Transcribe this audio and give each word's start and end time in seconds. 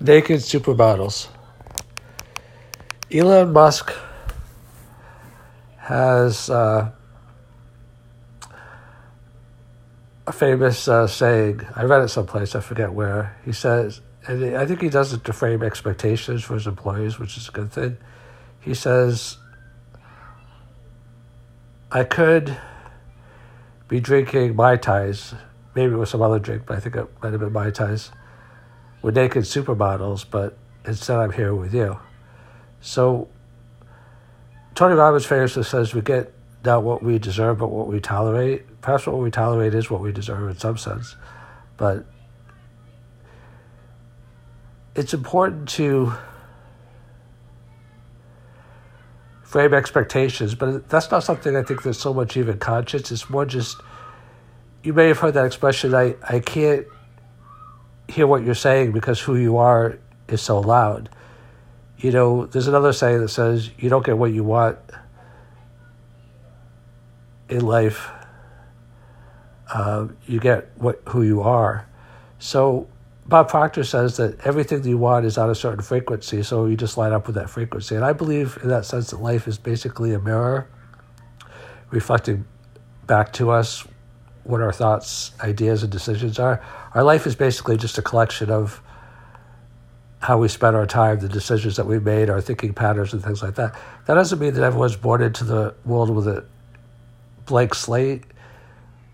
naked 0.00 0.40
supermodels. 0.40 1.28
Elon 3.12 3.52
Musk 3.52 3.92
has 5.78 6.48
uh, 6.48 6.90
a 10.26 10.32
famous 10.32 10.88
uh, 10.88 11.06
saying. 11.06 11.66
I 11.76 11.84
read 11.84 12.02
it 12.02 12.08
someplace, 12.08 12.54
I 12.54 12.60
forget 12.60 12.92
where. 12.92 13.36
He 13.44 13.52
says, 13.52 14.00
and 14.26 14.56
I 14.56 14.64
think 14.64 14.80
he 14.80 14.88
does 14.88 15.12
it 15.12 15.24
to 15.24 15.32
frame 15.32 15.62
expectations 15.62 16.44
for 16.44 16.54
his 16.54 16.66
employees, 16.66 17.18
which 17.18 17.36
is 17.36 17.48
a 17.48 17.52
good 17.52 17.72
thing. 17.72 17.98
He 18.60 18.74
says, 18.74 19.36
I 21.90 22.04
could 22.04 22.56
be 23.88 24.00
drinking 24.00 24.54
Mai 24.54 24.76
Tais, 24.76 25.34
maybe 25.74 25.94
with 25.94 26.08
some 26.08 26.22
other 26.22 26.38
drink, 26.38 26.62
but 26.64 26.76
I 26.76 26.80
think 26.80 26.96
it 26.96 27.08
might 27.22 27.32
have 27.32 27.40
been 27.40 27.52
Mai 27.52 27.70
Tais 27.70 28.10
with 29.02 29.16
naked 29.16 29.44
supermodels, 29.44 30.24
but 30.28 30.56
instead 30.84 31.18
I'm 31.18 31.32
here 31.32 31.54
with 31.54 31.74
you. 31.74 31.98
So 32.80 33.28
Tony 34.74 34.94
Robbins 34.94 35.26
famously 35.26 35.62
says 35.62 35.94
we 35.94 36.00
get 36.00 36.32
not 36.64 36.82
what 36.82 37.02
we 37.02 37.18
deserve, 37.18 37.58
but 37.58 37.68
what 37.68 37.86
we 37.86 38.00
tolerate. 38.00 38.80
Perhaps 38.82 39.06
what 39.06 39.18
we 39.18 39.30
tolerate 39.30 39.74
is 39.74 39.90
what 39.90 40.00
we 40.00 40.12
deserve 40.12 40.48
in 40.48 40.58
some 40.58 40.76
sense, 40.76 41.16
but 41.76 42.06
it's 44.94 45.14
important 45.14 45.68
to 45.70 46.12
frame 49.42 49.74
expectations, 49.74 50.54
but 50.54 50.88
that's 50.88 51.10
not 51.10 51.24
something 51.24 51.56
I 51.56 51.62
think 51.62 51.82
there's 51.82 51.98
so 51.98 52.14
much 52.14 52.36
even 52.36 52.58
conscious. 52.58 53.10
It's 53.10 53.28
more 53.28 53.44
just 53.44 53.80
you 54.82 54.92
may 54.92 55.08
have 55.08 55.18
heard 55.18 55.34
that 55.34 55.44
expression. 55.44 55.94
I 55.94 56.14
I 56.22 56.40
can't 56.40 56.86
hear 58.10 58.26
what 58.26 58.44
you're 58.44 58.54
saying 58.54 58.92
because 58.92 59.20
who 59.20 59.36
you 59.36 59.56
are 59.56 59.98
is 60.28 60.40
so 60.42 60.60
loud. 60.60 61.08
You 61.98 62.10
know, 62.10 62.46
there's 62.46 62.68
another 62.68 62.92
saying 62.92 63.20
that 63.20 63.28
says 63.28 63.70
you 63.78 63.88
don't 63.88 64.04
get 64.04 64.16
what 64.16 64.32
you 64.32 64.44
want 64.44 64.78
in 67.48 67.66
life. 67.66 68.08
Uh, 69.72 70.08
you 70.26 70.40
get 70.40 70.70
what 70.76 71.00
who 71.08 71.22
you 71.22 71.42
are. 71.42 71.86
So 72.38 72.88
Bob 73.26 73.48
Proctor 73.48 73.84
says 73.84 74.16
that 74.16 74.40
everything 74.44 74.82
that 74.82 74.88
you 74.88 74.98
want 74.98 75.24
is 75.26 75.38
on 75.38 75.50
a 75.50 75.54
certain 75.54 75.82
frequency, 75.82 76.42
so 76.42 76.66
you 76.66 76.76
just 76.76 76.96
line 76.96 77.12
up 77.12 77.26
with 77.26 77.36
that 77.36 77.50
frequency. 77.50 77.94
And 77.94 78.04
I 78.04 78.12
believe 78.12 78.58
in 78.62 78.68
that 78.68 78.84
sense 78.84 79.10
that 79.10 79.20
life 79.20 79.46
is 79.46 79.58
basically 79.58 80.14
a 80.14 80.18
mirror 80.18 80.66
reflecting 81.90 82.44
back 83.06 83.32
to 83.34 83.50
us 83.50 83.86
what 84.44 84.60
our 84.60 84.72
thoughts, 84.72 85.32
ideas, 85.40 85.82
and 85.82 85.92
decisions 85.92 86.38
are. 86.38 86.62
Our 86.94 87.02
life 87.02 87.26
is 87.26 87.34
basically 87.34 87.76
just 87.76 87.98
a 87.98 88.02
collection 88.02 88.50
of 88.50 88.82
how 90.20 90.38
we 90.38 90.48
spend 90.48 90.76
our 90.76 90.86
time, 90.86 91.18
the 91.18 91.28
decisions 91.28 91.76
that 91.76 91.86
we 91.86 91.98
made, 91.98 92.28
our 92.28 92.40
thinking 92.40 92.74
patterns, 92.74 93.12
and 93.12 93.22
things 93.22 93.42
like 93.42 93.54
that. 93.54 93.74
That 94.06 94.14
doesn't 94.14 94.38
mean 94.38 94.54
that 94.54 94.62
everyone's 94.62 94.96
born 94.96 95.22
into 95.22 95.44
the 95.44 95.74
world 95.84 96.10
with 96.10 96.28
a 96.28 96.44
blank 97.46 97.74
slate 97.74 98.24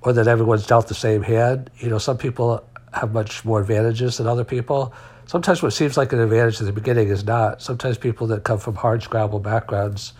or 0.03 0.13
that 0.13 0.27
everyone's 0.27 0.67
dealt 0.67 0.89
the 0.89 0.95
same 0.95 1.23
hand. 1.23 1.71
You 1.79 1.91
know, 1.91 1.99
some 1.99 2.19
people 2.19 2.65
have 2.93 3.13
much 3.13 3.45
more 3.45 3.61
advantages 3.61 4.19
than 4.19 4.27
other 4.27 4.45
people. 4.45 4.93
Sometimes 5.27 5.63
what 5.63 5.73
seems 5.73 5.97
like 5.97 6.13
an 6.13 6.21
advantage 6.21 6.61
at 6.61 6.67
the 6.67 6.73
beginning 6.73 7.09
is 7.09 7.25
not. 7.25 7.63
Sometimes 7.63 7.99
people 7.99 8.27
that 8.29 8.45
come 8.45 8.59
from 8.59 8.75
hard 8.75 9.03
scrabble 9.03 9.41
backgrounds 9.41 10.13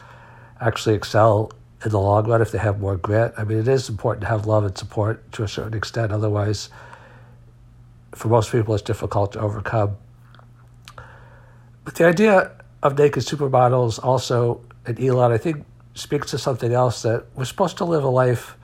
actually 0.61 0.95
excel 0.95 1.53
in 1.87 1.93
the 1.93 2.01
long 2.01 2.29
run 2.29 2.43
if 2.43 2.51
they 2.51 2.59
have 2.59 2.81
more 2.81 2.97
grit. 2.97 3.33
I 3.39 3.45
mean, 3.45 3.59
it 3.59 3.69
is 3.69 3.89
important 3.89 4.23
to 4.23 4.27
have 4.27 4.45
love 4.45 4.65
and 4.65 4.77
support 4.77 5.31
to 5.33 5.45
a 5.45 5.49
certain 5.49 5.75
extent. 5.75 6.11
Otherwise, 6.11 6.69
for 8.13 8.27
most 8.27 8.51
people, 8.51 8.75
it's 8.75 8.83
difficult 8.83 9.33
to 9.35 9.41
overcome. 9.41 9.97
But 11.85 11.95
the 11.95 12.05
idea 12.05 12.51
of 12.83 12.99
naked 12.99 13.23
supermodels 13.23 14.03
also, 14.03 14.63
and 14.85 14.99
Elon, 15.01 15.31
I 15.31 15.39
think, 15.39 15.65
speaks 15.95 16.33
to 16.33 16.39
something 16.39 16.73
else 16.73 17.03
that 17.03 17.27
we're 17.37 17.45
supposed 17.45 17.77
to 17.79 17.85
live 17.85 18.03
a 18.03 18.09
life 18.09 18.57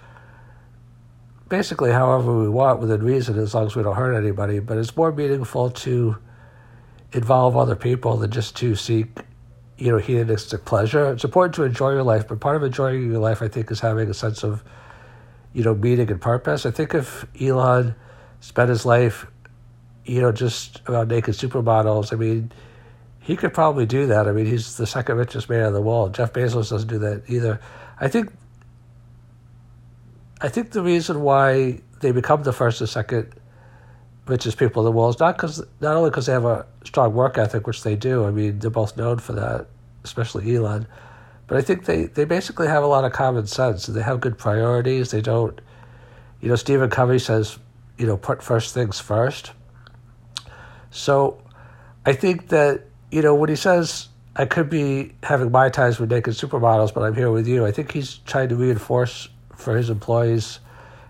basically 1.49 1.93
however 1.93 2.37
we 2.41 2.49
want 2.49 2.81
within 2.81 3.03
reason 3.03 3.39
as 3.39 3.55
long 3.55 3.67
as 3.67 3.77
we 3.77 3.83
don't 3.83 3.95
hurt 3.95 4.15
anybody, 4.15 4.59
but 4.59 4.79
it's 4.79 4.97
more 4.97 5.13
meaningful 5.13 5.71
to 5.71 6.17
involve 7.13 7.57
other 7.57 7.77
people 7.77 8.17
than 8.17 8.31
just 8.31 8.57
to 8.57 8.75
seek 8.75 9.19
you 9.79 9.91
know, 9.91 9.99
hedonistic 9.99 10.65
pleasure. 10.65 11.13
It's 11.13 11.25
important 11.25 11.55
to 11.57 11.65
enjoy 11.65 11.93
your 11.93 12.03
life, 12.03 12.29
but 12.29 12.41
part 12.41 12.57
of 12.57 12.63
enjoying 12.63 13.11
your 13.11 13.21
life, 13.21 13.43
I 13.43 13.49
think, 13.49 13.71
is 13.71 13.81
having 13.81 14.09
a 14.09 14.15
sense 14.15 14.43
of, 14.45 14.63
you 15.53 15.65
know, 15.65 15.75
meaning 15.75 16.11
and 16.11 16.21
purpose. 16.21 16.67
I 16.67 16.71
think 16.71 16.95
if 16.95 17.25
Elon 17.41 17.95
spent 18.41 18.69
his 18.69 18.85
life, 18.87 19.27
you 20.05 20.21
know, 20.21 20.33
just 20.33 20.81
about 20.87 21.09
naked 21.09 21.35
supermodels, 21.35 22.13
I 22.13 22.17
mean, 22.17 22.53
he 23.21 23.37
could 23.37 23.55
probably 23.55 23.87
do 23.87 24.07
that. 24.07 24.29
I 24.29 24.33
mean, 24.33 24.47
he's 24.47 24.77
the 24.77 24.87
second 24.87 25.17
richest 25.17 25.49
man 25.49 25.67
in 25.67 25.73
the 25.73 25.81
world. 25.81 26.15
Jeff 26.15 26.33
Bezos 26.33 26.71
doesn't 26.71 26.89
do 26.89 26.99
that 26.99 27.23
either. 27.29 27.61
I 28.01 28.09
think. 28.09 28.33
I 30.41 30.49
think 30.49 30.73
the 30.73 30.83
reason 30.83 31.23
why 31.23 31.83
they 32.01 32.11
become 32.11 32.43
the 32.43 32.53
first 32.53 32.83
or 32.83 32.89
second 32.89 33.33
richest 34.27 34.57
people 34.59 34.83
in 34.83 34.85
the 34.85 34.93
world 34.93 35.15
is 35.15 35.21
not 35.21 35.37
because 35.37 35.65
not 35.81 35.97
only 35.97 36.11
because 36.11 36.27
they 36.27 36.33
have 36.33 36.45
a 36.45 36.67
strong 36.85 37.13
work 37.15 37.39
ethic, 37.39 37.67
which 37.67 37.83
they 37.83 37.97
do. 37.97 38.25
I 38.25 38.31
mean, 38.31 38.59
they're 38.59 38.71
both 38.71 38.97
known 38.97 39.19
for 39.19 39.33
that, 39.33 39.67
especially 40.05 40.55
Elon. 40.55 40.87
But 41.49 41.59
I 41.59 41.63
think 41.63 41.85
they, 41.85 42.05
they 42.05 42.25
basically 42.25 42.69
have 42.69 42.83
a 42.83 42.87
lot 42.87 43.05
of 43.05 43.13
common 43.13 43.47
sense. 43.47 43.87
They 43.87 44.03
have 44.03 44.21
good 44.21 44.39
priorities. 44.39 45.11
They 45.11 45.21
don't, 45.21 45.61
you 46.41 46.49
know, 46.49 46.57
Stephen 46.57 46.89
Covey 46.89 47.19
says, 47.19 47.59
you 47.99 48.07
know, 48.07 48.17
put 48.17 48.43
first 48.43 48.73
things 48.75 49.01
first. 49.01 49.53
So 50.91 51.43
I 52.07 52.13
think 52.13 52.49
that, 52.49 52.85
you 53.11 53.23
know, 53.23 53.35
when 53.35 53.51
he 53.51 53.57
says, 53.57 54.09
I 54.35 54.47
could 54.47 54.71
be 54.71 55.13
having 55.23 55.51
Mai 55.51 55.69
Tais 55.69 55.99
with 55.99 56.11
naked 56.11 56.35
supermodels, 56.35 56.95
but 56.95 57.03
I'm 57.03 57.15
here 57.15 57.31
with 57.31 57.47
you, 57.47 57.67
I 57.67 57.71
think 57.71 57.93
he's 57.93 58.15
trying 58.19 58.49
to 58.49 58.57
reinforce 58.57 59.29
for 59.57 59.77
his 59.77 59.91
employees. 59.91 60.59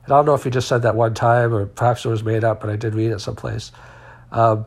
And 0.04 0.12
I 0.12 0.16
don't 0.16 0.26
know 0.26 0.34
if 0.34 0.44
he 0.44 0.50
just 0.50 0.68
said 0.68 0.82
that 0.82 0.96
one 0.96 1.14
time 1.14 1.54
or 1.54 1.66
perhaps 1.66 2.04
it 2.04 2.08
was 2.08 2.24
made 2.24 2.44
up, 2.44 2.60
but 2.60 2.70
I 2.70 2.76
did 2.76 2.94
read 2.94 3.12
it 3.12 3.20
someplace. 3.20 3.72
Um, 4.30 4.66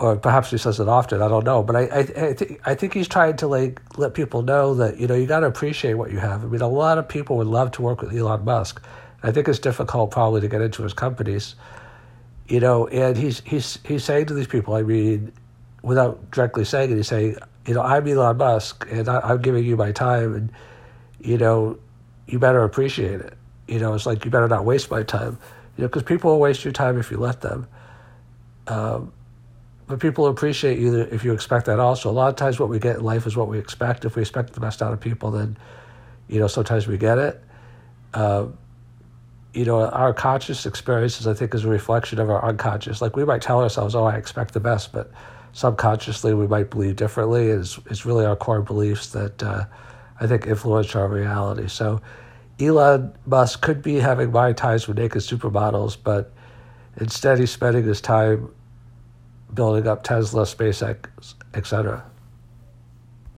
or 0.00 0.16
perhaps 0.16 0.50
he 0.50 0.58
says 0.58 0.80
it 0.80 0.88
often. 0.88 1.20
I 1.20 1.28
don't 1.28 1.44
know, 1.44 1.62
but 1.62 1.76
I 1.76 1.82
I, 1.82 1.98
I 1.98 2.32
think 2.32 2.60
I 2.64 2.74
think 2.74 2.94
he's 2.94 3.06
trying 3.06 3.36
to 3.36 3.46
like 3.46 3.80
let 3.98 4.14
people 4.14 4.42
know 4.42 4.74
that 4.74 4.98
you 4.98 5.06
know 5.06 5.14
you 5.14 5.26
got 5.26 5.40
to 5.40 5.46
appreciate 5.46 5.94
what 5.94 6.10
you 6.10 6.18
have. 6.18 6.42
I 6.42 6.46
mean, 6.46 6.62
a 6.62 6.68
lot 6.68 6.98
of 6.98 7.06
people 7.06 7.36
would 7.36 7.46
love 7.46 7.70
to 7.72 7.82
work 7.82 8.00
with 8.00 8.14
Elon 8.14 8.44
Musk. 8.44 8.82
I 9.22 9.30
think 9.30 9.46
it's 9.46 9.58
difficult 9.58 10.10
probably 10.10 10.40
to 10.40 10.48
get 10.48 10.62
into 10.62 10.82
his 10.82 10.94
companies, 10.94 11.54
you 12.48 12.60
know. 12.60 12.86
And 12.88 13.16
he's 13.16 13.40
he's 13.40 13.78
he's 13.84 14.02
saying 14.02 14.26
to 14.26 14.34
these 14.34 14.46
people, 14.46 14.74
I 14.74 14.82
mean, 14.82 15.32
without 15.82 16.30
directly 16.30 16.64
saying 16.64 16.90
it, 16.90 16.96
he's 16.96 17.08
saying, 17.08 17.36
you 17.66 17.74
know, 17.74 17.82
I'm 17.82 18.08
Elon 18.08 18.38
Musk, 18.38 18.86
and 18.90 19.06
I, 19.06 19.20
I'm 19.20 19.42
giving 19.42 19.64
you 19.64 19.76
my 19.76 19.92
time, 19.92 20.34
and 20.34 20.52
you 21.20 21.36
know, 21.36 21.78
you 22.26 22.38
better 22.38 22.64
appreciate 22.64 23.20
it. 23.20 23.34
You 23.70 23.78
know, 23.78 23.94
it's 23.94 24.04
like 24.04 24.24
you 24.24 24.30
better 24.30 24.48
not 24.48 24.64
waste 24.64 24.90
my 24.90 25.02
time. 25.02 25.38
You 25.76 25.82
know, 25.82 25.88
because 25.88 26.02
people 26.02 26.32
will 26.32 26.40
waste 26.40 26.64
your 26.64 26.72
time 26.72 26.98
if 26.98 27.10
you 27.10 27.18
let 27.18 27.40
them. 27.40 27.66
Um, 28.66 29.12
but 29.86 30.00
people 30.00 30.26
appreciate 30.26 30.78
you 30.78 31.00
if 31.00 31.24
you 31.24 31.32
expect 31.32 31.66
that 31.66 31.78
also. 31.78 32.10
A 32.10 32.12
lot 32.12 32.28
of 32.28 32.36
times, 32.36 32.60
what 32.60 32.68
we 32.68 32.78
get 32.78 32.96
in 32.96 33.04
life 33.04 33.26
is 33.26 33.36
what 33.36 33.48
we 33.48 33.58
expect. 33.58 34.04
If 34.04 34.16
we 34.16 34.22
expect 34.22 34.52
the 34.52 34.60
best 34.60 34.82
out 34.82 34.92
of 34.92 35.00
people, 35.00 35.30
then 35.30 35.56
you 36.28 36.40
know 36.40 36.46
sometimes 36.48 36.86
we 36.86 36.98
get 36.98 37.18
it. 37.18 37.42
Uh, 38.12 38.46
you 39.52 39.64
know, 39.64 39.84
our 39.86 40.12
conscious 40.12 40.66
experiences, 40.66 41.26
I 41.26 41.34
think, 41.34 41.54
is 41.54 41.64
a 41.64 41.68
reflection 41.68 42.20
of 42.20 42.30
our 42.30 42.44
unconscious. 42.44 43.02
Like 43.02 43.16
we 43.16 43.24
might 43.24 43.42
tell 43.42 43.60
ourselves, 43.60 43.94
"Oh, 43.94 44.04
I 44.04 44.16
expect 44.16 44.54
the 44.54 44.60
best," 44.60 44.92
but 44.92 45.10
subconsciously 45.52 46.34
we 46.34 46.46
might 46.46 46.70
believe 46.70 46.96
differently. 46.96 47.48
It's 47.48 47.78
it's 47.86 48.06
really 48.06 48.24
our 48.24 48.36
core 48.36 48.62
beliefs 48.62 49.08
that 49.10 49.42
uh, 49.42 49.64
I 50.20 50.26
think 50.26 50.46
influence 50.46 50.94
our 50.94 51.08
reality. 51.08 51.68
So, 51.68 52.00
Elon 52.60 53.14
Musk 53.26 53.62
could 53.62 53.82
be 53.82 53.96
having 53.96 54.32
Mai 54.32 54.52
Tais 54.52 54.86
with 54.86 54.98
naked 54.98 55.22
supermodels, 55.22 55.96
but 56.02 56.32
instead 56.96 57.38
he's 57.38 57.50
spending 57.50 57.84
his 57.84 58.00
time 58.00 58.50
building 59.52 59.86
up 59.86 60.02
Tesla, 60.02 60.42
SpaceX, 60.42 61.06
etc. 61.54 62.04